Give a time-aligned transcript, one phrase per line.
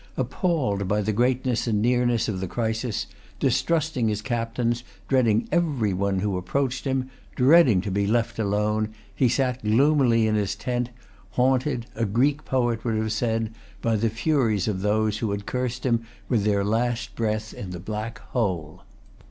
[0.17, 3.05] Appalled by the greatness and nearness of the crisis,
[3.39, 9.29] distrusting his captains, dreading every one who approached him, dreading to be left alone, he
[9.29, 10.89] sat gloomily in his tent,
[11.33, 13.53] haunted, a Greek poet would have said,
[13.83, 17.79] by the furies of those who had cursed him with their last breath in the
[17.79, 18.81] Black Hole.